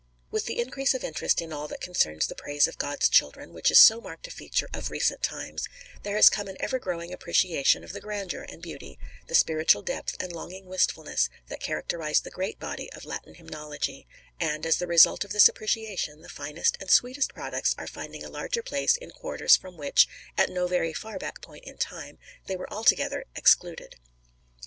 [0.31, 3.69] With the increase of interest in all that concerns the praise of God's children, which
[3.69, 5.67] is so marked a feature of recent times,
[6.01, 10.15] there has come an ever growing appreciation of the grandeur and beauty, the spiritual depth
[10.19, 14.07] and longing wistfulness that characterise the great body of Latin hymnology;
[14.39, 18.27] and, as the result of this appreciation, the finest and sweetest products are finding a
[18.27, 22.55] larger place in quarters from which, at no very far back point of time, they
[22.55, 23.97] were altogether excluded.